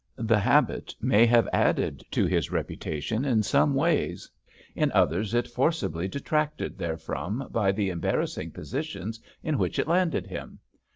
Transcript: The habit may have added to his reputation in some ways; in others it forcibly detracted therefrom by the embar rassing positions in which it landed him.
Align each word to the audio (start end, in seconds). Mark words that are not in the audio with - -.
The 0.17 0.39
habit 0.39 0.95
may 0.99 1.27
have 1.27 1.47
added 1.53 2.03
to 2.09 2.25
his 2.25 2.49
reputation 2.49 3.23
in 3.23 3.43
some 3.43 3.75
ways; 3.75 4.31
in 4.73 4.91
others 4.93 5.35
it 5.35 5.47
forcibly 5.47 6.07
detracted 6.07 6.79
therefrom 6.79 7.47
by 7.51 7.71
the 7.71 7.91
embar 7.91 8.15
rassing 8.17 8.51
positions 8.51 9.19
in 9.43 9.59
which 9.59 9.77
it 9.77 9.87
landed 9.87 10.25
him. 10.25 10.57